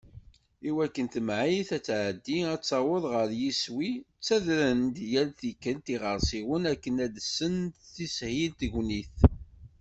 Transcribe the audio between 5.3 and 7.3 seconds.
tikkelt iγersiwen akken ad